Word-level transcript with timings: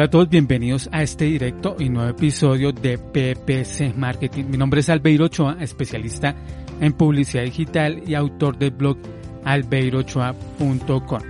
Hola 0.00 0.06
a 0.06 0.10
todos, 0.10 0.30
bienvenidos 0.30 0.88
a 0.92 1.02
este 1.02 1.26
directo 1.26 1.76
y 1.78 1.90
nuevo 1.90 2.08
episodio 2.08 2.72
de 2.72 2.96
PPC 2.96 3.94
Marketing. 3.94 4.44
Mi 4.44 4.56
nombre 4.56 4.80
es 4.80 4.88
Albeiro 4.88 5.26
Ochoa, 5.26 5.58
especialista 5.60 6.34
en 6.80 6.94
publicidad 6.94 7.44
digital 7.44 8.02
y 8.06 8.14
autor 8.14 8.56
del 8.56 8.70
blog 8.70 8.96
albeirochoa.com. 9.44 11.20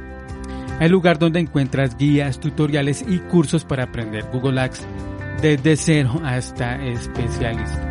El 0.78 0.92
lugar 0.92 1.18
donde 1.18 1.40
encuentras 1.40 1.96
guías, 1.96 2.38
tutoriales 2.38 3.04
y 3.08 3.18
cursos 3.18 3.64
para 3.64 3.82
aprender 3.82 4.26
Google 4.32 4.60
Ads 4.60 4.86
desde 5.42 5.76
cero 5.76 6.20
hasta 6.24 6.76
especialista. 6.76 7.90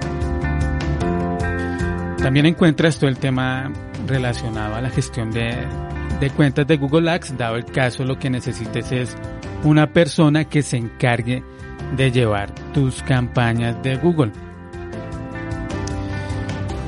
También 2.19 2.45
encuentras 2.45 2.97
todo 2.97 3.09
el 3.09 3.17
tema 3.17 3.69
relacionado 4.07 4.75
a 4.75 4.81
la 4.81 4.89
gestión 4.89 5.29
de, 5.31 5.57
de 6.21 6.29
cuentas 6.29 6.65
de 6.65 6.77
Google 6.77 7.11
Ads, 7.11 7.37
dado 7.37 7.57
el 7.57 7.65
caso 7.65 8.05
lo 8.05 8.17
que 8.17 8.29
necesites 8.29 8.93
es 8.93 9.17
una 9.63 9.91
persona 9.91 10.45
que 10.45 10.61
se 10.61 10.77
encargue 10.77 11.43
de 11.95 12.11
llevar 12.11 12.53
tus 12.73 13.01
campañas 13.03 13.81
de 13.83 13.97
Google. 13.97 14.31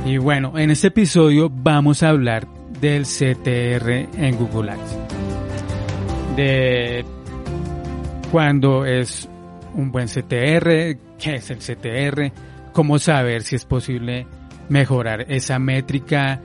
Y 0.05 0.17
bueno, 0.17 0.57
en 0.57 0.71
este 0.71 0.87
episodio 0.87 1.49
vamos 1.49 2.01
a 2.03 2.09
hablar 2.09 2.47
del 2.79 3.03
CTR 3.03 4.09
en 4.17 4.35
Google 4.37 4.71
Ads. 4.71 4.97
De 6.35 7.05
cuándo 8.31 8.85
es 8.85 9.29
un 9.75 9.91
buen 9.91 10.07
CTR, 10.07 10.97
qué 11.19 11.35
es 11.35 11.51
el 11.51 11.59
CTR, 11.59 12.31
cómo 12.73 12.97
saber 12.97 13.43
si 13.43 13.55
es 13.55 13.65
posible 13.65 14.25
mejorar 14.69 15.25
esa 15.29 15.59
métrica 15.59 16.41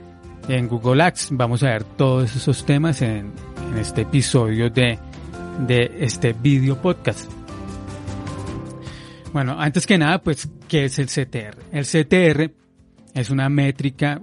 en 0.47 0.67
Google 0.67 1.03
Ads. 1.03 1.29
Vamos 1.31 1.63
a 1.63 1.67
ver 1.67 1.83
todos 1.83 2.35
esos 2.35 2.65
temas 2.65 3.01
en, 3.01 3.31
en 3.71 3.77
este 3.79 4.01
episodio 4.01 4.69
de 4.69 4.99
de 5.59 5.91
este 5.99 6.33
video 6.33 6.81
podcast. 6.81 7.31
Bueno, 9.33 9.59
antes 9.59 9.85
que 9.85 9.97
nada, 9.97 10.21
pues, 10.21 10.49
¿qué 10.67 10.85
es 10.85 10.99
el 10.99 11.07
CTR? 11.07 11.57
El 11.71 11.85
CTR 11.85 12.51
es 13.13 13.29
una 13.29 13.49
métrica 13.49 14.21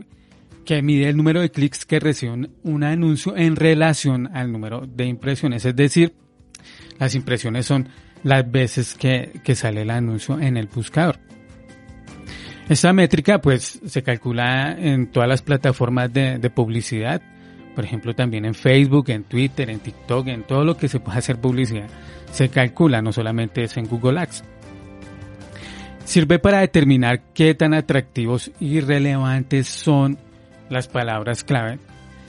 que 0.65 0.83
mide 0.83 1.09
el 1.09 1.17
número 1.17 1.41
de 1.41 1.51
clics 1.51 1.85
que 1.85 2.01
recibe 2.01 2.49
un 2.63 2.85
anuncio 2.85 3.37
en 3.37 3.55
relación 3.55 4.29
al 4.35 4.51
número 4.51 4.87
de 4.87 5.07
impresiones. 5.07 5.65
Es 5.65 5.77
decir, 5.77 6.15
las 6.99 7.15
impresiones 7.15 7.67
son 7.67 7.89
las 8.23 8.51
veces 8.51 8.95
que, 8.95 9.41
sale 9.55 9.83
el 9.83 9.91
anuncio 9.91 10.41
en 10.41 10.57
el 10.57 10.67
buscador. 10.67 11.19
Esta 12.69 12.93
métrica 12.95 13.41
pues 13.41 13.81
se 13.85 14.03
calcula 14.03 14.75
en 14.79 15.09
todas 15.09 15.29
las 15.29 15.43
plataformas 15.43 16.11
de, 16.13 16.39
de 16.39 16.51
publicidad, 16.51 17.20
por 17.74 17.85
ejemplo, 17.85 18.14
también 18.14 18.45
en 18.45 18.55
Facebook, 18.55 19.11
en 19.11 19.24
Twitter, 19.24 19.68
en 19.70 19.80
TikTok, 19.80 20.29
en 20.29 20.45
todo 20.45 20.64
lo 20.64 20.77
que 20.77 20.89
se 20.89 21.01
pueda 21.01 21.18
hacer 21.18 21.40
publicidad, 21.40 21.89
se 22.30 22.48
calcula, 22.48 23.02
no 23.02 23.12
solamente 23.12 23.64
es 23.64 23.77
en 23.77 23.86
Google 23.86 24.20
Ads. 24.20 24.45
Sirve 26.05 26.39
para 26.39 26.61
determinar 26.61 27.23
qué 27.33 27.55
tan 27.55 27.74
atractivos 27.74 28.51
y 28.61 28.80
relevantes 28.80 29.68
son 29.68 30.18
las 30.68 30.86
palabras 30.89 31.45
clave 31.45 31.79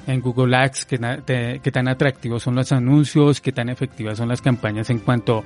en 0.07 0.21
Google 0.21 0.55
Ads, 0.55 0.85
qué, 0.85 1.71
tan 1.71 1.87
atractivos 1.87 2.43
son 2.43 2.55
los 2.55 2.71
anuncios, 2.71 3.41
qué 3.41 3.51
tan 3.51 3.69
efectivas 3.69 4.17
son 4.17 4.29
las 4.29 4.41
campañas 4.41 4.89
en 4.89 4.99
cuanto 4.99 5.43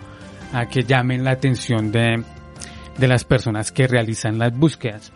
a 0.54 0.68
que 0.68 0.84
llamen 0.84 1.24
la 1.24 1.32
atención 1.32 1.92
de, 1.92 2.24
de 2.98 3.08
las 3.08 3.24
personas 3.24 3.72
que 3.72 3.88
realizan 3.88 4.38
las 4.38 4.56
búsquedas. 4.56 5.14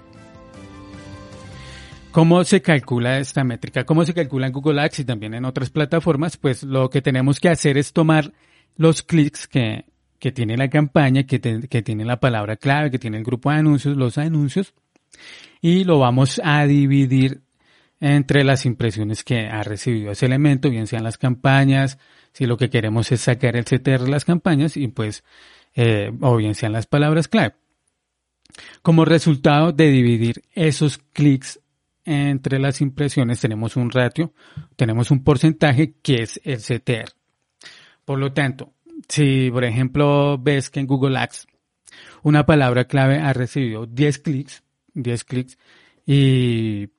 ¿Cómo 2.14 2.44
se 2.44 2.62
calcula 2.62 3.18
esta 3.18 3.44
métrica? 3.44 3.86
¿Cómo 3.86 4.06
se 4.06 4.14
calcula 4.14 4.46
en 4.46 4.54
Google 4.54 4.80
Ads 4.82 5.00
y 5.00 5.04
también 5.04 5.34
en 5.34 5.46
otras 5.46 5.72
plataformas? 5.72 6.38
Pues 6.38 6.62
lo 6.62 6.88
que 6.92 7.02
tenemos 7.02 7.40
que 7.40 7.50
hacer 7.50 7.76
es 7.76 7.92
tomar 7.92 8.34
los 8.78 9.02
clics 9.02 9.48
que, 9.48 9.86
que 10.20 10.32
tiene 10.32 10.56
la 10.56 10.70
campaña, 10.70 11.24
que, 11.24 11.40
tiene 11.40 12.06
la 12.06 12.20
palabra 12.20 12.56
clave, 12.56 12.92
que 12.92 13.00
tiene 13.00 13.18
el 13.18 13.24
grupo 13.24 13.50
de 13.50 13.58
anuncios, 13.58 13.98
los 13.98 14.20
anuncios, 14.20 14.76
y 15.60 15.86
lo 15.86 15.98
vamos 15.98 16.40
a 16.44 16.68
dividir 16.68 17.42
entre 18.00 18.44
las 18.44 18.68
impresiones 18.68 19.24
que 19.24 19.48
ha 19.48 19.64
recibido 19.64 20.12
ese 20.12 20.28
elemento, 20.28 20.70
bien 20.70 20.86
sean 20.86 21.04
las 21.04 21.18
campañas, 21.18 21.98
si 22.32 22.46
lo 22.46 22.58
que 22.58 22.70
queremos 22.70 23.12
es 23.12 23.22
sacar 23.22 23.56
el 23.56 23.66
CTR 23.66 24.04
de 24.04 24.12
las 24.12 24.24
campañas, 24.24 24.78
y 24.78 24.88
pues, 24.88 25.24
eh, 25.74 26.12
o 26.22 26.38
bien 26.38 26.54
sean 26.54 26.74
las 26.74 26.86
palabras 26.86 27.28
clave. 27.28 27.56
Como 28.84 29.04
resultado 29.04 29.72
de 29.72 29.90
dividir 29.90 30.44
esos 30.54 31.00
clics 31.00 31.60
entre 32.06 32.60
las 32.60 32.82
impresiones 32.82 33.40
tenemos 33.40 33.76
un 33.76 33.92
ratio, 33.92 34.34
tenemos 34.76 35.12
un 35.12 35.24
porcentaje 35.24 35.96
que 36.02 36.24
es 36.24 36.42
el 36.44 36.60
CTR. 36.60 37.12
Por 38.06 38.20
lo 38.20 38.34
tanto, 38.34 38.74
si 39.08 39.50
por 39.52 39.64
ejemplo 39.64 40.38
ves 40.38 40.70
que 40.70 40.80
en 40.80 40.88
Google 40.88 41.18
Ads 41.18 41.48
una 42.24 42.46
palabra 42.46 42.86
clave 42.86 43.20
ha 43.20 43.34
recibido 43.34 43.86
10 43.86 44.20
clics, 44.20 44.64
10 44.94 45.24
clics 45.24 45.58
y, 46.06 46.90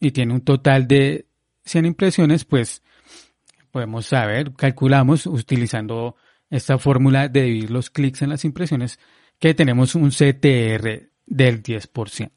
y 0.00 0.10
tiene 0.10 0.34
un 0.34 0.40
total 0.40 0.86
de 0.88 1.26
100 1.64 1.86
impresiones, 1.86 2.44
pues 2.44 2.82
podemos 3.70 4.06
saber, 4.06 4.52
calculamos 4.54 5.26
utilizando 5.26 6.16
esta 6.50 6.78
fórmula 6.78 7.28
de 7.28 7.42
dividir 7.42 7.70
los 7.70 7.90
clics 7.90 8.22
en 8.22 8.30
las 8.30 8.44
impresiones 8.44 8.98
que 9.38 9.54
tenemos 9.54 9.94
un 9.94 10.10
CTR 10.10 11.10
del 11.26 11.62
10%, 11.62 12.30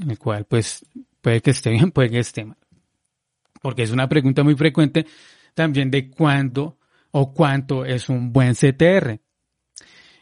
en 0.00 0.10
el 0.10 0.18
cual 0.18 0.44
pues 0.44 0.84
Puede 1.20 1.40
que 1.40 1.50
esté 1.50 1.70
bien, 1.70 1.90
puede 1.92 2.10
que 2.10 2.18
esté 2.20 2.44
mal. 2.44 2.58
Porque 3.60 3.82
es 3.82 3.90
una 3.90 4.08
pregunta 4.08 4.42
muy 4.44 4.54
frecuente 4.54 5.06
también 5.54 5.90
de 5.90 6.08
cuándo 6.10 6.78
o 7.10 7.32
cuánto 7.32 7.84
es 7.84 8.08
un 8.08 8.32
buen 8.32 8.54
CTR. 8.54 9.20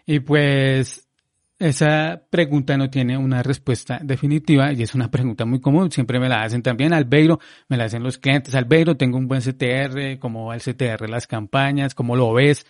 Y 0.06 0.20
pues 0.20 1.06
esa 1.58 2.22
pregunta 2.30 2.76
no 2.76 2.90
tiene 2.90 3.16
una 3.16 3.42
respuesta 3.42 3.98
definitiva 4.02 4.72
y 4.72 4.82
es 4.82 4.94
una 4.94 5.10
pregunta 5.10 5.44
muy 5.44 5.60
común. 5.60 5.90
Siempre 5.90 6.20
me 6.20 6.28
la 6.28 6.42
hacen 6.42 6.62
también. 6.62 6.92
Albeiro, 6.92 7.40
me 7.68 7.76
la 7.76 7.84
hacen 7.84 8.02
los 8.02 8.18
clientes. 8.18 8.54
Albeiro, 8.54 8.96
tengo 8.96 9.18
un 9.18 9.26
buen 9.26 9.40
CTR, 9.40 10.18
cómo 10.18 10.46
va 10.46 10.54
el 10.54 10.60
CTR 10.60 11.08
las 11.08 11.26
campañas, 11.26 11.94
cómo 11.94 12.16
lo 12.16 12.32
ves. 12.32 12.66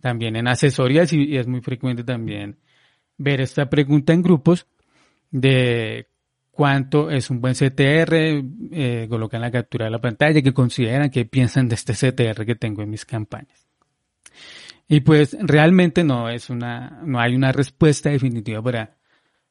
También 0.00 0.36
en 0.36 0.48
asesorías 0.48 1.12
y 1.12 1.36
es 1.36 1.46
muy 1.46 1.62
frecuente 1.62 2.04
también 2.04 2.58
ver 3.16 3.40
esta 3.40 3.70
pregunta 3.70 4.12
en 4.12 4.22
grupos 4.22 4.66
de 5.30 6.08
cuánto 6.54 7.10
es 7.10 7.30
un 7.30 7.40
buen 7.40 7.54
CTR, 7.54 8.42
eh, 8.72 9.06
colocan 9.08 9.40
la 9.40 9.50
captura 9.50 9.86
de 9.86 9.90
la 9.90 10.00
pantalla, 10.00 10.40
qué 10.40 10.54
consideran, 10.54 11.10
qué 11.10 11.24
piensan 11.24 11.68
de 11.68 11.74
este 11.74 11.92
CTR 11.92 12.46
que 12.46 12.54
tengo 12.54 12.82
en 12.82 12.90
mis 12.90 13.04
campañas. 13.04 13.66
Y 14.86 15.00
pues 15.00 15.36
realmente 15.40 16.04
no 16.04 16.28
es 16.28 16.50
una, 16.50 17.00
no 17.04 17.18
hay 17.18 17.34
una 17.34 17.52
respuesta 17.52 18.10
definitiva 18.10 18.62
para, 18.62 18.96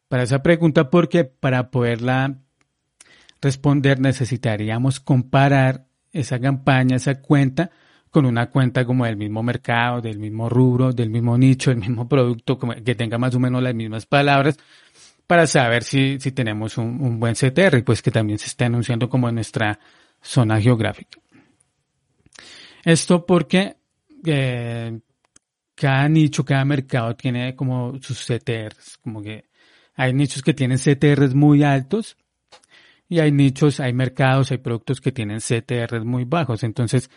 para 0.08 0.24
esa 0.24 0.42
pregunta 0.42 0.90
porque 0.90 1.26
para 1.26 1.70
poderla 1.72 2.38
responder 3.42 4.00
necesitaríamos 4.00 5.00
comparar 5.00 5.88
esa 6.14 6.40
campaña, 6.40 6.96
esa 6.96 7.22
cuenta 7.22 7.72
con 8.14 8.28
una 8.28 8.52
cuenta 8.52 8.86
como 8.86 9.06
del 9.06 9.18
mismo 9.18 9.42
mercado, 9.42 10.00
del 10.00 10.20
mismo 10.20 10.48
rubro, 10.48 10.94
del 10.94 11.10
mismo 11.10 11.36
nicho, 11.36 11.72
del 11.72 11.80
mismo 11.80 12.08
producto, 12.08 12.60
que 12.60 12.94
tenga 12.94 13.18
más 13.18 13.34
o 13.34 13.40
menos 13.40 13.64
las 13.64 13.74
mismas 13.74 14.06
palabras, 14.06 14.60
para 15.28 15.48
saber 15.48 15.84
si, 15.84 16.20
si 16.20 16.31
tenemos 16.31 16.78
un, 16.78 17.20
buen 17.20 17.36
CTR 17.36 17.84
pues 17.84 18.02
que 18.02 18.12
también 18.12 18.40
se 18.40 18.48
está 18.48 18.66
anunciando 18.66 19.10
como 19.10 19.30
en 19.30 19.36
nuestra 19.36 19.80
zona 20.22 20.60
geográfica. 20.60 21.20
Esto 22.84 23.25
porque 23.25 23.78
eh, 24.25 25.00
cada 25.75 26.10
nicho, 26.10 26.44
cada 26.44 26.66
mercado 26.66 27.16
tiene 27.16 27.56
como 27.56 28.00
sus 28.02 28.25
CTRs, 28.25 28.98
como 29.02 29.22
que 29.22 29.46
hay 29.96 30.14
nichos 30.14 30.42
que 30.42 30.54
tienen 30.54 30.78
CTRs 30.78 31.34
muy 31.34 31.64
altos 31.64 32.18
y 33.08 33.20
hay 33.20 33.31
nichos, 33.31 33.80
hay 33.80 33.94
mercados, 33.94 34.52
hay 34.52 34.58
productos 34.58 35.00
que 35.00 35.12
tienen 35.12 35.40
CTRs 35.40 36.04
muy 36.04 36.25
bajos. 36.25 36.64
Entonces, 36.64 37.10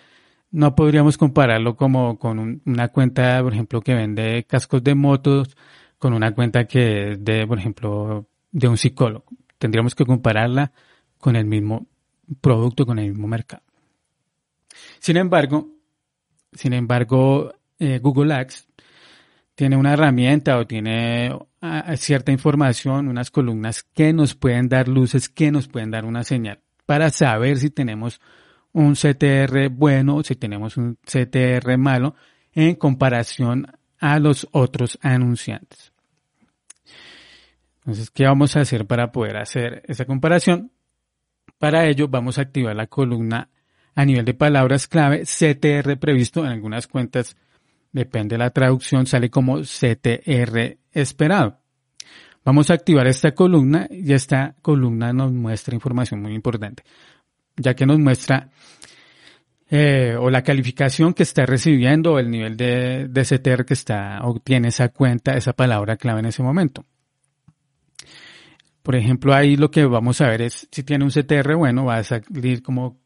no 0.50 0.74
podríamos 0.74 1.18
compararlo 1.18 1.76
como 1.76 2.18
con 2.18 2.62
una 2.64 2.88
cuenta, 2.88 3.42
por 3.42 3.52
ejemplo, 3.52 3.80
que 3.80 3.94
vende 3.94 4.44
cascos 4.44 4.82
de 4.84 4.94
motos 4.94 5.56
con 5.98 6.12
una 6.12 6.34
cuenta 6.34 6.66
que 6.66 7.16
de, 7.18 7.46
por 7.46 7.58
ejemplo, 7.58 8.26
de 8.50 8.68
un 8.68 8.76
psicólogo. 8.76 9.26
Tendríamos 9.58 9.94
que 9.94 10.04
compararla 10.04 10.72
con 11.18 11.36
el 11.36 11.46
mismo 11.46 11.86
producto, 12.40 12.86
con 12.86 12.98
el 12.98 13.10
mismo 13.10 13.26
mercado. 13.26 13.62
Sin 14.98 15.16
embargo, 15.16 15.68
sin 16.52 16.72
embargo, 16.72 17.52
eh, 17.78 17.98
Google 17.98 18.34
Ads 18.34 18.68
tiene 19.54 19.76
una 19.76 19.94
herramienta 19.94 20.58
o 20.58 20.66
tiene 20.66 21.36
ah, 21.62 21.96
cierta 21.96 22.32
información, 22.32 23.08
unas 23.08 23.30
columnas 23.30 23.82
que 23.82 24.12
nos 24.12 24.34
pueden 24.34 24.68
dar 24.68 24.88
luces, 24.88 25.28
que 25.28 25.50
nos 25.50 25.68
pueden 25.68 25.90
dar 25.90 26.04
una 26.04 26.24
señal 26.24 26.60
para 26.86 27.10
saber 27.10 27.58
si 27.58 27.70
tenemos 27.70 28.20
un 28.72 28.94
CTR 28.94 29.68
bueno 29.70 30.22
si 30.22 30.36
tenemos 30.36 30.76
un 30.76 30.96
CTR 31.04 31.76
malo 31.76 32.14
en 32.52 32.76
comparación 32.76 33.66
a 33.98 34.18
los 34.18 34.46
otros 34.52 34.98
anunciantes. 35.02 35.92
Entonces, 37.80 38.10
¿qué 38.10 38.24
vamos 38.24 38.56
a 38.56 38.60
hacer 38.60 38.86
para 38.86 39.12
poder 39.12 39.36
hacer 39.36 39.82
esa 39.86 40.04
comparación? 40.04 40.72
Para 41.58 41.86
ello 41.86 42.08
vamos 42.08 42.38
a 42.38 42.42
activar 42.42 42.74
la 42.74 42.86
columna 42.86 43.48
a 43.94 44.04
nivel 44.04 44.24
de 44.24 44.34
palabras 44.34 44.86
clave 44.86 45.22
CTR 45.22 45.96
previsto 45.98 46.44
en 46.44 46.50
algunas 46.50 46.86
cuentas 46.86 47.36
depende 47.96 48.34
de 48.34 48.38
la 48.38 48.50
traducción, 48.50 49.06
sale 49.06 49.30
como 49.30 49.60
CTR 49.62 50.76
esperado. 50.92 51.58
Vamos 52.44 52.70
a 52.70 52.74
activar 52.74 53.06
esta 53.06 53.32
columna 53.32 53.88
y 53.90 54.12
esta 54.12 54.54
columna 54.62 55.12
nos 55.12 55.32
muestra 55.32 55.74
información 55.74 56.20
muy 56.20 56.34
importante, 56.34 56.84
ya 57.56 57.74
que 57.74 57.86
nos 57.86 57.98
muestra 57.98 58.50
eh, 59.70 60.16
o 60.18 60.30
la 60.30 60.42
calificación 60.42 61.14
que 61.14 61.22
está 61.22 61.46
recibiendo 61.46 62.14
o 62.14 62.18
el 62.18 62.30
nivel 62.30 62.56
de, 62.56 63.08
CTR 63.12 63.64
que 63.64 63.74
está 63.74 64.20
obtiene 64.22 64.68
esa 64.68 64.90
cuenta, 64.90 65.36
esa 65.36 65.52
palabra 65.52 65.96
clave 65.96 66.20
en 66.20 66.26
ese 66.26 66.42
momento. 66.42 66.84
Por 68.82 68.94
ejemplo, 68.94 69.34
ahí 69.34 69.56
lo 69.56 69.70
que 69.70 69.84
vamos 69.84 70.20
a 70.20 70.28
ver 70.28 70.42
es 70.42 70.68
si 70.70 70.82
tiene 70.84 71.04
un 71.04 71.10
CTR 71.10 71.56
bueno, 71.56 71.84
va 71.84 71.96
a 71.96 72.04
salir 72.04 72.62
como 72.62 73.00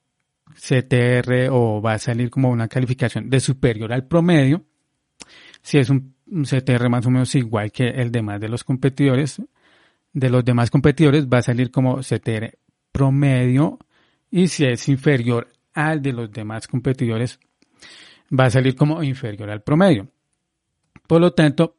CTR 0.54 1.48
o 1.50 1.80
va 1.80 1.94
a 1.94 1.98
salir 1.98 2.28
como 2.28 2.50
una 2.50 2.68
calificación 2.68 3.30
de 3.30 3.40
superior 3.40 3.92
al 3.92 4.06
promedio 4.06 4.64
si 5.62 5.78
es 5.78 5.90
un, 5.90 6.14
CTR 6.26 6.88
más 6.88 7.04
o 7.06 7.10
menos 7.10 7.34
igual 7.34 7.72
que 7.72 7.88
el 7.88 8.12
demás 8.12 8.40
de 8.40 8.48
los 8.48 8.62
competidores, 8.62 9.42
de 10.12 10.30
los 10.30 10.44
demás 10.44 10.70
competidores 10.70 11.26
va 11.26 11.38
a 11.38 11.42
salir 11.42 11.72
como 11.72 11.98
CTR 11.98 12.56
promedio 12.92 13.78
y 14.30 14.46
si 14.46 14.64
es 14.64 14.88
inferior 14.88 15.48
al 15.74 16.02
de 16.02 16.12
los 16.12 16.30
demás 16.30 16.66
competidores 16.66 17.38
va 18.38 18.44
a 18.44 18.50
salir 18.50 18.74
como 18.76 19.02
inferior 19.02 19.50
al 19.50 19.62
promedio. 19.62 20.08
Por 21.06 21.20
lo 21.20 21.32
tanto, 21.32 21.76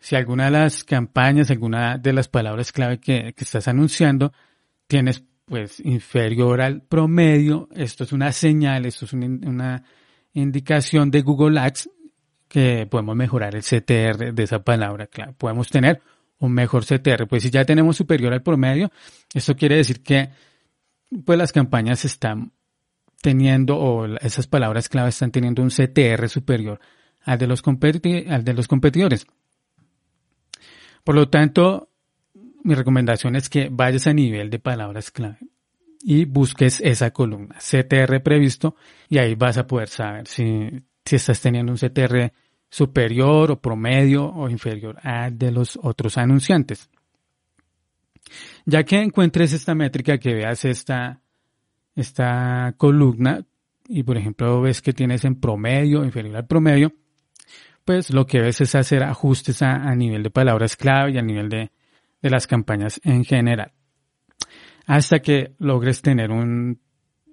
si 0.00 0.16
alguna 0.16 0.46
de 0.46 0.50
las 0.52 0.84
campañas, 0.84 1.50
alguna 1.50 1.98
de 1.98 2.12
las 2.12 2.28
palabras 2.28 2.72
clave 2.72 2.98
que, 2.98 3.34
estás 3.36 3.68
anunciando 3.68 4.32
tienes 4.86 5.22
pues 5.44 5.80
inferior 5.80 6.60
al 6.60 6.82
promedio, 6.82 7.68
esto 7.74 8.04
es 8.04 8.12
una 8.12 8.32
señal, 8.32 8.86
esto 8.86 9.06
es 9.06 9.12
una, 9.12 9.26
una 9.48 9.84
indicación 10.32 11.10
de 11.10 11.22
Google 11.22 11.58
Ads 11.58 11.90
que 12.48 12.86
podemos 12.86 13.16
mejorar 13.16 13.54
el 13.54 13.62
CTR 13.62 14.34
de 14.34 14.42
esa 14.42 14.62
palabra, 14.62 15.06
claro, 15.06 15.34
podemos 15.34 15.68
tener 15.68 16.00
un 16.38 16.52
mejor 16.52 16.84
CTR. 16.84 17.26
Pues 17.26 17.42
si 17.42 17.50
ya 17.50 17.64
tenemos 17.64 17.96
superior 17.96 18.32
al 18.32 18.42
promedio, 18.42 18.90
esto 19.34 19.54
quiere 19.56 19.76
decir 19.76 20.02
que 20.02 20.30
pues 21.24 21.38
las 21.38 21.52
campañas 21.52 22.04
están 22.04 22.52
teniendo 23.20 23.76
o 23.78 24.06
esas 24.18 24.46
palabras 24.46 24.88
clave 24.88 25.10
están 25.10 25.30
teniendo 25.30 25.62
un 25.62 25.70
CTR 25.70 26.28
superior 26.28 26.80
al 27.22 27.38
de 27.38 27.46
los, 27.46 27.62
al 27.66 28.44
de 28.44 28.54
los 28.54 28.68
competidores. 28.68 29.26
Por 31.04 31.14
lo 31.14 31.28
tanto, 31.28 31.90
mi 32.64 32.74
recomendación 32.74 33.36
es 33.36 33.48
que 33.48 33.68
vayas 33.70 34.06
a 34.06 34.12
nivel 34.12 34.50
de 34.50 34.58
palabras 34.58 35.10
clave 35.10 35.38
y 36.00 36.26
busques 36.26 36.80
esa 36.80 37.10
columna 37.10 37.56
CTR 37.58 38.22
previsto 38.22 38.76
y 39.08 39.18
ahí 39.18 39.34
vas 39.34 39.58
a 39.58 39.66
poder 39.66 39.88
saber 39.88 40.28
si 40.28 40.70
si 41.08 41.16
estás 41.16 41.40
teniendo 41.40 41.72
un 41.72 41.78
CTR 41.78 42.32
superior 42.68 43.50
o 43.50 43.60
promedio 43.60 44.26
o 44.26 44.48
inferior 44.50 44.98
a 45.02 45.30
de 45.30 45.50
los 45.50 45.78
otros 45.82 46.18
anunciantes. 46.18 46.90
Ya 48.66 48.84
que 48.84 49.00
encuentres 49.00 49.54
esta 49.54 49.74
métrica, 49.74 50.18
que 50.18 50.34
veas 50.34 50.66
esta, 50.66 51.22
esta 51.98 52.74
columna 52.76 53.44
y 53.88 54.02
por 54.02 54.16
ejemplo 54.16 54.60
ves 54.60 54.82
que 54.82 54.92
tienes 54.92 55.24
en 55.24 55.40
promedio, 55.40 56.04
inferior 56.04 56.36
al 56.36 56.46
promedio, 56.46 56.92
pues 57.84 58.10
lo 58.10 58.26
que 58.26 58.40
ves 58.40 58.60
es 58.60 58.74
hacer 58.74 59.02
ajustes 59.02 59.62
a, 59.62 59.94
nivel 59.94 60.22
de 60.22 60.30
palabras 60.30 60.76
clave 60.76 61.12
y 61.12 61.18
a 61.18 61.22
nivel 61.22 61.48
de, 61.48 61.72
de 62.20 62.30
las 62.30 62.46
campañas 62.46 63.00
en 63.02 63.24
general. 63.24 63.72
Hasta 64.86 65.20
que 65.20 65.54
logres 65.58 66.02
tener 66.02 66.30
un, 66.30 66.80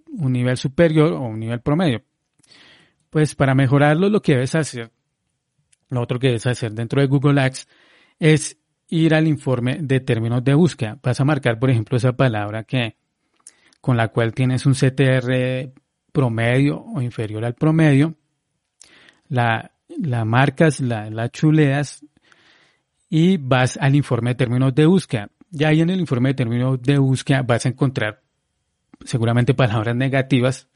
un 0.07 0.31
nivel 0.31 0.57
superior 0.57 1.13
o 1.13 1.21
un 1.21 1.39
nivel 1.39 1.62
promedio. 1.62 2.03
Pues 3.09 3.35
para 3.35 3.53
mejorarlo 3.53 4.09
lo 4.09 4.21
que 4.21 4.33
debes 4.33 4.56
hacer, 4.56 4.91
lo 5.89 6.01
otro 6.01 6.19
que 6.19 6.27
debes 6.27 6.47
hacer 6.47 6.71
dentro 6.73 7.01
de 7.01 7.07
Google 7.07 7.41
Ads 7.41 7.67
es 8.19 8.57
ir 8.88 9.13
al 9.13 9.27
informe 9.27 9.79
de 9.81 10.00
términos 10.00 10.44
de 10.44 10.53
búsqueda. 10.53 10.97
Vas 11.03 11.19
a 11.19 11.25
marcar, 11.25 11.59
por 11.59 11.69
ejemplo, 11.69 11.97
esa 11.97 12.13
palabra 12.13 12.63
que 12.63 12.95
con 13.86 13.98
la 13.98 14.08
cual 14.08 14.34
tienes 14.34 14.66
un 14.66 14.74
CTR 14.74 15.72
promedio 16.12 16.84
o 16.96 17.04
inferior 17.04 17.46
al 17.46 17.54
promedio. 17.54 18.16
La, 19.30 19.74
marcas, 20.26 20.80
la, 20.80 21.12
la 21.12 21.30
chuleas 21.30 22.04
y 23.12 23.38
vas 23.38 23.78
al 23.78 23.94
informe 23.94 24.32
de 24.32 24.36
términos 24.38 24.74
de 24.74 24.88
búsqueda. 24.88 25.30
Ya 25.52 25.68
ahí 25.68 25.82
en 25.82 25.92
el 25.92 26.00
informe 26.00 26.30
de 26.30 26.34
términos 26.34 26.82
de 26.82 26.98
búsqueda 26.98 27.44
vas 27.44 27.68
a 27.68 27.70
encontrar 27.70 28.24
seguramente 29.04 29.54
palabras 29.54 29.96
negativas 29.96 30.68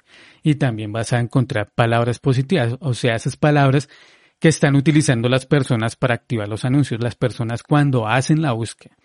y 0.43 0.53
también 0.55 0.91
vas 0.91 1.11
a 1.11 1.19
encontrar 1.19 1.71
palabras 1.73 2.19
positivas, 2.19 2.77
o 2.79 2.93
sea, 2.93 3.15
esas 3.15 3.37
palabras 3.37 3.89
que 4.37 4.49
están 4.49 4.75
utilizando 4.75 5.29
las 5.29 5.47
personas 5.47 5.95
para 5.95 6.13
activar 6.13 6.47
los 6.47 6.63
anuncios, 6.63 7.01
las 7.01 7.15
personas 7.15 7.63
cuando 7.63 8.07
hacen 8.07 8.43
la 8.43 8.51
búsqueda. 8.51 8.95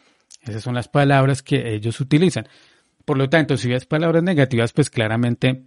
Esas 0.43 0.63
son 0.63 0.75
las 0.75 0.89
palabras 0.89 1.43
que 1.43 1.75
ellos 1.75 1.99
utilizan. 2.01 2.47
Por 3.05 3.19
lo 3.19 3.29
tanto, 3.29 3.57
si 3.57 3.69
ves 3.69 3.85
palabras 3.87 4.23
negativas, 4.23 4.73
pues 4.73 4.91
claramente 4.91 5.65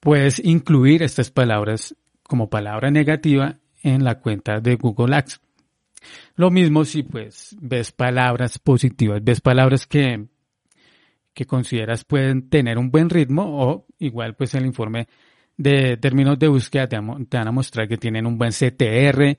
puedes 0.00 0.38
incluir 0.44 1.02
estas 1.02 1.30
palabras 1.30 1.96
como 2.22 2.50
palabra 2.50 2.90
negativa 2.90 3.58
en 3.82 4.04
la 4.04 4.20
cuenta 4.20 4.60
de 4.60 4.76
Google 4.76 5.16
Ads. 5.16 5.40
Lo 6.36 6.50
mismo 6.50 6.84
si 6.84 7.02
pues 7.02 7.56
ves 7.60 7.92
palabras 7.92 8.58
positivas, 8.58 9.22
ves 9.22 9.40
palabras 9.40 9.86
que 9.86 10.26
que 11.34 11.46
consideras 11.46 12.04
pueden 12.04 12.48
tener 12.48 12.78
un 12.78 12.90
buen 12.90 13.10
ritmo 13.10 13.42
o 13.44 13.86
igual 13.98 14.36
pues 14.36 14.54
el 14.54 14.64
informe 14.64 15.08
de 15.56 15.96
términos 15.96 16.38
de 16.38 16.48
búsqueda 16.48 16.88
te, 16.88 16.96
van 16.98 17.48
a 17.48 17.52
mostrar 17.52 17.88
que 17.88 17.96
tienen 17.96 18.26
un 18.26 18.38
buen 18.38 18.52
CTR, 18.52 19.38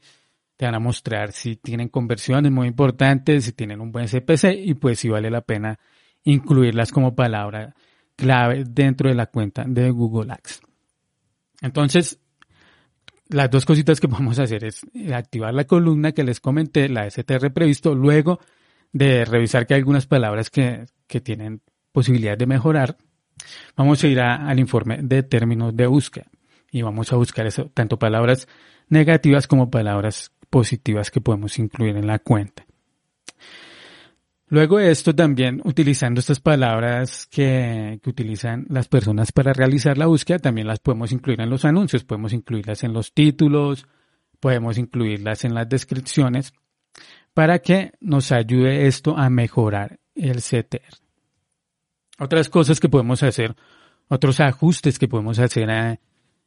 te 0.57 0.65
van 0.65 0.75
a 0.75 0.79
mostrar 0.79 1.31
si 1.31 1.55
tienen 1.55 1.89
conversiones 1.89 2.51
muy 2.51 2.67
importantes, 2.67 3.45
si 3.45 3.53
tienen 3.53 3.81
un 3.81 3.91
buen 3.91 4.07
CPC 4.07 4.55
y 4.57 4.73
pues 4.75 4.99
si 4.99 5.09
vale 5.09 5.29
la 5.29 5.41
pena 5.41 5.79
incluirlas 6.25 6.91
como 6.91 7.15
palabra 7.15 7.73
clave 8.15 8.65
dentro 8.67 9.09
de 9.09 9.15
la 9.15 9.27
cuenta 9.27 9.63
de 9.65 9.89
Google 9.91 10.33
Ads. 10.33 10.61
Entonces, 11.61 12.19
las 13.29 13.49
dos 13.49 13.65
cositas 13.65 13.99
que 13.99 14.07
podemos 14.09 14.37
hacer 14.39 14.65
es 14.65 14.81
activar 15.13 15.53
la 15.53 15.65
columna 15.65 16.11
que 16.11 16.23
les 16.23 16.39
comenté, 16.39 16.89
la 16.89 17.09
STR 17.09 17.51
previsto, 17.53 17.95
luego 17.95 18.39
de 18.91 19.25
revisar 19.25 19.65
que 19.65 19.75
hay 19.75 19.79
algunas 19.79 20.07
palabras 20.07 20.49
que, 20.49 20.85
que 21.07 21.21
tienen 21.21 21.61
posibilidades 21.91 22.39
de 22.39 22.45
mejorar, 22.45 22.97
vamos 23.75 24.03
a 24.03 24.07
ir 24.07 24.19
al 24.19 24.59
informe 24.59 24.99
de 25.01 25.23
términos 25.23 25.75
de 25.75 25.87
búsqueda 25.87 26.27
y 26.71 26.81
vamos 26.81 27.11
a 27.13 27.15
buscar 27.15 27.45
eso, 27.45 27.69
tanto 27.73 27.99
palabras 27.99 28.47
negativas 28.89 29.47
como 29.47 29.69
palabras 29.69 30.31
positivas 30.49 31.11
que 31.11 31.21
podemos 31.21 31.57
incluir 31.59 31.97
en 31.97 32.07
la 32.07 32.19
cuenta. 32.19 32.64
Luego 34.47 34.77
de 34.77 34.91
esto 34.91 35.15
también 35.15 35.61
utilizando 35.63 36.19
estas 36.19 36.39
palabras 36.39 37.25
que, 37.25 37.99
que, 38.03 38.09
utilizan 38.09 38.65
las 38.69 38.87
personas 38.87 39.31
para 39.31 39.53
realizar 39.53 39.97
la 39.97 40.05
búsqueda, 40.05 40.37
también 40.37 40.67
las 40.67 40.79
podemos 40.79 41.11
incluir 41.11 41.41
en 41.41 41.49
los 41.49 41.65
anuncios, 41.65 42.03
podemos 42.03 42.31
incluirlas 42.31 42.83
en 42.83 42.93
los 42.93 43.11
títulos, 43.13 43.87
podemos 44.39 44.77
incluirlas 44.77 45.45
en 45.45 45.55
las 45.55 45.67
descripciones 45.67 46.53
para 47.33 47.59
que 47.59 47.93
nos 47.99 48.31
ayude 48.31 48.87
esto 48.87 49.17
a 49.17 49.29
mejorar 49.29 49.99
el 50.15 50.41
CTR. 50.41 50.99
Otras 52.19 52.47
cosas 52.49 52.79
que 52.79 52.87
podemos 52.87 53.23
hacer, 53.23 53.55
otros 54.07 54.39
ajustes 54.39 54.97
que 54.97 55.07
podemos 55.07 55.39
hacer 55.39 55.69
eh, 55.69 55.99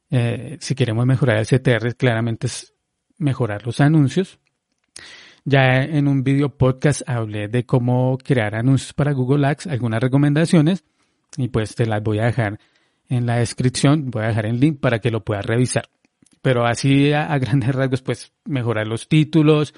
eh, 0.09 0.57
si 0.59 0.73
queremos 0.73 1.05
mejorar 1.05 1.37
el 1.37 1.45
CTR, 1.45 1.95
claramente 1.95 2.47
es 2.47 2.73
mejorar 3.17 3.65
los 3.65 3.79
anuncios. 3.81 4.39
Ya 5.49 5.83
en 5.83 6.07
un 6.07 6.23
video 6.23 6.55
podcast 6.55 7.01
hablé 7.09 7.47
de 7.47 7.65
cómo 7.65 8.19
crear 8.19 8.53
anuncios 8.53 8.93
para 8.93 9.13
Google 9.13 9.47
Ads, 9.47 9.65
algunas 9.65 9.99
recomendaciones, 9.99 10.83
y 11.37 11.47
pues 11.47 11.73
te 11.73 11.87
las 11.87 12.03
voy 12.03 12.19
a 12.19 12.25
dejar 12.25 12.59
en 13.09 13.25
la 13.25 13.37
descripción, 13.37 14.11
voy 14.11 14.25
a 14.25 14.27
dejar 14.27 14.45
el 14.45 14.59
link 14.59 14.79
para 14.79 14.99
que 14.99 15.09
lo 15.09 15.25
puedas 15.25 15.43
revisar. 15.43 15.89
Pero 16.43 16.67
así 16.67 17.13
a, 17.13 17.35
grandes 17.39 17.73
rasgos, 17.75 18.03
pues 18.03 18.31
mejorar 18.45 18.87
los 18.87 19.07
títulos 19.07 19.73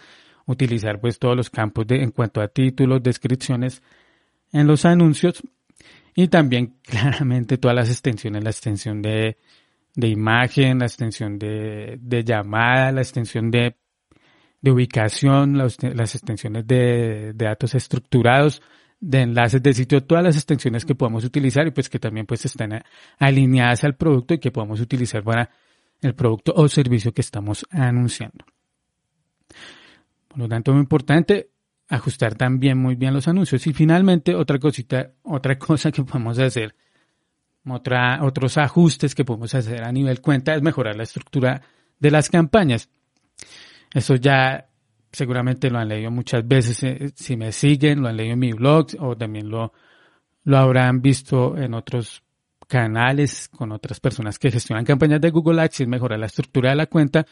utilizar 0.46 1.00
pues 1.00 1.20
todos 1.20 1.38
los 1.38 1.50
campos 1.50 1.88
de, 1.88 2.04
en 2.04 2.12
cuanto 2.12 2.42
a 2.42 2.50
títulos, 2.50 3.02
descripciones 3.02 3.82
en 4.52 4.68
los 4.68 4.84
anuncios 4.84 5.42
y 6.14 6.28
también 6.28 6.80
claramente 6.84 7.58
todas 7.58 7.76
las 7.76 7.90
extensiones, 7.90 8.44
la 8.44 8.50
extensión 8.50 9.02
de, 9.02 9.38
de 9.96 10.08
imagen, 10.10 10.80
la 10.80 10.86
extensión 10.88 11.40
de, 11.40 11.98
de 12.02 12.26
llamada, 12.26 12.92
la 12.92 13.00
extensión 13.00 13.50
de, 13.50 13.78
de 14.62 14.72
ubicación, 14.72 15.58
las, 15.58 15.82
las 15.82 16.16
extensiones 16.16 16.68
de, 16.68 17.34
de, 17.34 17.46
datos 17.46 17.74
estructurados, 17.76 18.62
de 19.00 19.22
enlaces 19.22 19.62
de 19.64 19.74
sitio, 19.74 20.04
todas 20.04 20.24
las 20.24 20.36
extensiones 20.36 20.86
que 20.86 20.96
podamos 20.96 21.24
utilizar 21.24 21.66
y 21.66 21.72
pues 21.72 21.90
que 21.90 22.00
también 22.00 22.26
pues 22.28 22.46
están 22.46 22.84
alineadas 23.18 23.84
al 23.84 23.96
producto 23.96 24.36
y 24.36 24.40
que 24.40 24.52
podamos 24.52 24.80
utilizar 24.80 25.24
para 25.24 25.50
el 26.02 26.16
producto 26.16 26.54
o 26.56 26.68
servicio 26.68 27.14
que 27.14 27.22
estamos 27.22 27.66
anunciando. 27.72 28.46
Por 30.28 30.40
lo 30.40 30.48
tanto, 30.48 30.72
muy 30.72 30.82
importante 30.82 31.50
ajustar 31.90 32.36
también 32.36 32.78
muy 32.78 32.96
bien 32.96 33.14
los 33.14 33.28
anuncios. 33.28 33.68
Y 33.68 33.74
finalmente, 33.74 34.34
otra 34.34 34.60
cosita, 34.60 35.12
otra 35.24 35.58
cosa 35.60 35.92
que 35.92 36.04
podemos 36.04 36.40
hacer, 36.40 36.76
otra, 37.68 38.24
otros 38.24 38.58
ajustes 38.58 39.14
que 39.14 39.26
podemos 39.26 39.54
hacer 39.54 39.84
a 39.84 39.92
nivel 39.92 40.22
cuenta 40.22 40.56
es 40.56 40.62
mejorar 40.62 40.96
la 40.96 41.04
estructura 41.04 41.62
de 42.00 42.12
las 42.12 42.30
campañas. 42.30 42.90
Eso 43.94 44.16
ya 44.16 44.68
seguramente 45.12 45.70
lo 45.70 45.80
han 45.80 45.90
leído 45.90 46.12
muchas 46.12 46.48
veces. 46.48 47.14
Si 47.16 47.36
me 47.36 47.52
siguen, 47.52 48.02
lo 48.02 48.08
han 48.08 48.18
leído 48.18 48.34
en 48.34 48.40
mi 48.40 48.54
blog 48.54 48.88
o 49.00 49.16
también 49.16 49.50
lo, 49.50 49.74
lo 50.44 50.58
habrán 50.58 51.02
visto 51.02 51.58
en 51.58 51.74
otros 51.74 52.24
canales 52.68 53.50
con 53.50 53.74
otras 53.74 54.00
personas 54.00 54.40
que 54.40 54.50
gestionan 54.50 54.86
campañas 54.86 55.20
de 55.20 55.30
Google 55.30 55.62
Ads 55.62 55.82
es 55.82 55.88
mejorar 55.90 56.18
la 56.18 56.28
estructura 56.28 56.70
de 56.70 56.78
la 56.78 56.86
cuenta 56.86 57.26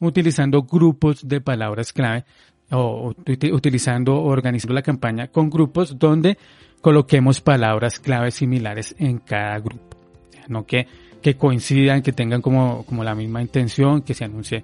utilizando 0.00 0.62
grupos 0.62 1.28
de 1.28 1.42
palabras 1.42 1.92
clave 1.92 2.24
o 2.70 3.12
utilizando 3.52 4.14
o 4.14 4.24
organizando 4.24 4.72
la 4.72 4.80
campaña 4.80 5.28
con 5.28 5.50
grupos 5.50 5.98
donde 5.98 6.38
coloquemos 6.80 7.42
palabras 7.42 8.00
clave 8.00 8.30
similares 8.30 8.94
en 8.98 9.18
cada 9.18 9.58
grupo. 9.58 9.98
No 10.48 10.64
que, 10.64 10.86
que 11.20 11.36
coincidan, 11.36 12.00
que 12.00 12.12
tengan 12.12 12.40
como, 12.40 12.84
como 12.86 13.04
la 13.04 13.14
misma 13.14 13.42
intención, 13.42 14.00
que 14.00 14.14
se 14.14 14.24
anuncie 14.24 14.62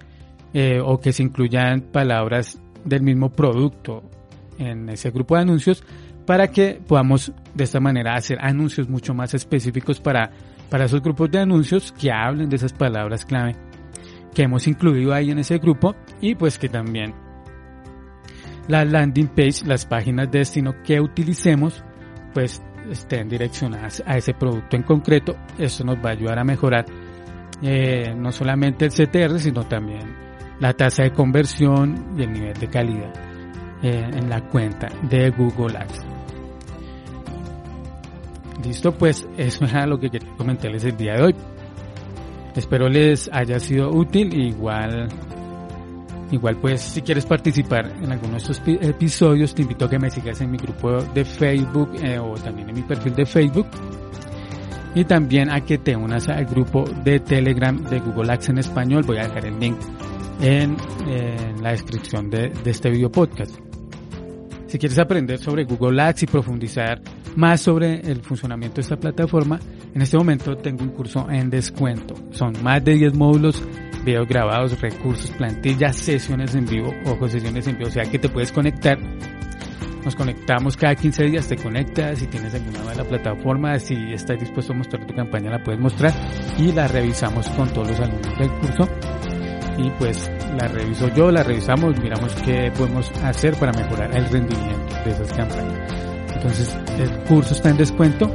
eh, 0.52 0.80
o 0.82 1.00
que 1.00 1.12
se 1.12 1.22
incluyan 1.22 1.80
palabras 1.80 2.60
del 2.84 3.02
mismo 3.02 3.30
producto 3.30 4.02
en 4.58 4.88
ese 4.88 5.10
grupo 5.10 5.36
de 5.36 5.42
anuncios, 5.42 5.82
para 6.26 6.48
que 6.48 6.80
podamos 6.86 7.32
de 7.54 7.64
esta 7.64 7.80
manera 7.80 8.14
hacer 8.14 8.38
anuncios 8.40 8.88
mucho 8.88 9.14
más 9.14 9.34
específicos 9.34 10.00
para, 10.00 10.30
para 10.70 10.84
esos 10.84 11.02
grupos 11.02 11.30
de 11.30 11.40
anuncios 11.40 11.92
que 11.92 12.12
hablen 12.12 12.48
de 12.48 12.56
esas 12.56 12.72
palabras 12.72 13.24
clave 13.24 13.56
que 14.34 14.42
hemos 14.42 14.66
incluido 14.66 15.12
ahí 15.12 15.30
en 15.30 15.38
ese 15.38 15.58
grupo 15.58 15.94
y 16.20 16.34
pues 16.34 16.58
que 16.58 16.68
también 16.68 17.14
las 18.68 18.90
landing 18.90 19.28
page, 19.28 19.66
las 19.66 19.84
páginas 19.86 20.30
de 20.30 20.40
destino 20.40 20.82
que 20.82 21.00
utilicemos, 21.00 21.82
pues 22.32 22.62
estén 22.90 23.28
direccionadas 23.28 24.02
a 24.06 24.16
ese 24.16 24.34
producto 24.34 24.76
en 24.76 24.82
concreto. 24.82 25.36
Eso 25.58 25.84
nos 25.84 25.96
va 25.96 26.10
a 26.10 26.12
ayudar 26.12 26.38
a 26.38 26.44
mejorar 26.44 26.86
eh, 27.60 28.14
no 28.16 28.32
solamente 28.32 28.84
el 28.86 28.92
CTR, 28.92 29.38
sino 29.38 29.64
también 29.64 30.31
la 30.62 30.72
tasa 30.72 31.02
de 31.02 31.10
conversión 31.10 32.14
y 32.16 32.22
el 32.22 32.32
nivel 32.32 32.54
de 32.54 32.68
calidad 32.68 33.12
eh, 33.82 34.08
en 34.12 34.30
la 34.30 34.40
cuenta 34.42 34.88
de 35.02 35.30
Google 35.30 35.76
Ads. 35.76 36.06
Listo, 38.64 38.92
pues 38.92 39.26
eso 39.36 39.64
era 39.64 39.88
lo 39.88 39.98
que 39.98 40.08
quería 40.08 40.32
comentarles 40.36 40.84
el 40.84 40.96
día 40.96 41.14
de 41.14 41.22
hoy. 41.24 41.34
Espero 42.54 42.88
les 42.88 43.28
haya 43.32 43.58
sido 43.58 43.90
útil. 43.90 44.32
Igual, 44.40 45.08
igual 46.30 46.56
pues 46.58 46.80
si 46.80 47.02
quieres 47.02 47.26
participar 47.26 47.92
en 48.00 48.12
alguno 48.12 48.34
de 48.34 48.38
estos 48.38 48.62
episodios, 48.64 49.56
te 49.56 49.62
invito 49.62 49.86
a 49.86 49.90
que 49.90 49.98
me 49.98 50.10
sigas 50.10 50.40
en 50.42 50.52
mi 50.52 50.58
grupo 50.58 51.02
de 51.02 51.24
Facebook 51.24 51.90
eh, 52.04 52.20
o 52.20 52.34
también 52.34 52.68
en 52.68 52.76
mi 52.76 52.82
perfil 52.82 53.16
de 53.16 53.26
Facebook. 53.26 53.66
Y 54.94 55.04
también 55.06 55.50
a 55.50 55.60
que 55.62 55.78
te 55.78 55.96
unas 55.96 56.28
al 56.28 56.44
grupo 56.44 56.84
de 57.02 57.18
Telegram 57.18 57.76
de 57.82 57.98
Google 57.98 58.32
Ads 58.32 58.50
en 58.50 58.58
español. 58.58 59.02
Voy 59.04 59.16
a 59.16 59.24
dejar 59.24 59.46
el 59.46 59.58
link 59.58 59.78
en, 60.42 60.76
la 61.62 61.70
descripción 61.70 62.28
de, 62.28 62.52
este 62.64 62.90
video 62.90 63.10
podcast. 63.10 63.56
Si 64.66 64.78
quieres 64.78 64.98
aprender 64.98 65.38
sobre 65.38 65.64
Google 65.64 66.02
Ads 66.02 66.24
y 66.24 66.26
profundizar 66.26 67.00
más 67.36 67.60
sobre 67.60 68.00
el 68.00 68.22
funcionamiento 68.22 68.76
de 68.76 68.82
esta 68.82 68.96
plataforma, 68.96 69.60
en 69.94 70.02
este 70.02 70.16
momento 70.16 70.56
tengo 70.56 70.82
un 70.82 70.90
curso 70.90 71.30
en 71.30 71.50
descuento. 71.50 72.14
Son 72.32 72.54
más 72.62 72.82
de 72.84 72.94
10 72.94 73.14
módulos, 73.14 73.62
videos 74.04 74.26
grabados, 74.26 74.80
recursos, 74.80 75.30
plantillas, 75.32 75.96
sesiones 75.96 76.54
en 76.54 76.66
vivo, 76.66 76.92
ojo, 77.06 77.28
sesiones 77.28 77.66
en 77.68 77.76
vivo, 77.76 77.88
o 77.88 77.92
sea 77.92 78.04
que 78.04 78.18
te 78.18 78.28
puedes 78.28 78.50
conectar. 78.50 78.98
Nos 80.04 80.16
conectamos 80.16 80.76
cada 80.76 80.96
15 80.96 81.24
días, 81.24 81.46
te 81.46 81.56
conectas, 81.56 82.18
si 82.18 82.26
tienes 82.26 82.52
alguna 82.54 82.90
de 82.90 82.96
la 82.96 83.04
plataforma, 83.04 83.78
si 83.78 83.94
estás 84.12 84.40
dispuesto 84.40 84.72
a 84.72 84.76
mostrar 84.76 85.06
tu 85.06 85.14
campaña, 85.14 85.50
la 85.50 85.62
puedes 85.62 85.80
mostrar 85.80 86.12
y 86.58 86.72
la 86.72 86.88
revisamos 86.88 87.48
con 87.50 87.68
todos 87.72 87.90
los 87.90 88.00
alumnos 88.00 88.38
del 88.38 88.50
curso. 88.54 88.88
Y 89.78 89.90
pues 89.98 90.30
la 90.60 90.68
reviso 90.68 91.08
yo, 91.08 91.30
la 91.30 91.42
revisamos, 91.42 91.98
miramos 91.98 92.34
qué 92.44 92.70
podemos 92.76 93.10
hacer 93.22 93.54
para 93.56 93.72
mejorar 93.72 94.14
el 94.14 94.28
rendimiento 94.28 94.94
de 95.04 95.10
esas 95.10 95.32
campañas. 95.32 95.92
Entonces, 96.34 96.76
el 96.98 97.10
curso 97.24 97.54
está 97.54 97.70
en 97.70 97.76
descuento. 97.78 98.30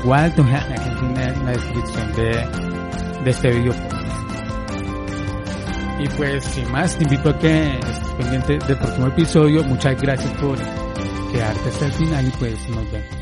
Igual 0.00 0.34
te 0.34 0.42
voy 0.42 0.50
a 0.52 0.54
dejar 0.54 0.78
en 1.02 1.44
la 1.44 1.52
descripción 1.52 2.12
de, 2.12 3.24
de 3.24 3.30
este 3.30 3.50
video. 3.50 3.74
Y 5.98 6.08
pues, 6.16 6.44
sin 6.44 6.70
más, 6.70 6.96
te 6.96 7.04
invito 7.04 7.30
a 7.30 7.38
que 7.38 7.78
estés 7.78 8.08
pendiente 8.16 8.58
del 8.66 8.76
próximo 8.78 9.06
episodio. 9.08 9.64
Muchas 9.64 10.00
gracias 10.00 10.32
por 10.34 10.56
quedarte 11.32 11.68
hasta 11.68 11.86
el 11.86 11.92
final 11.92 12.26
y 12.26 12.30
pues 12.30 12.68
nos 12.68 12.90
vemos. 12.92 13.17